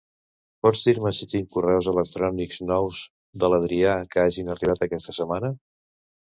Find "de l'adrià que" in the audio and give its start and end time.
3.45-4.25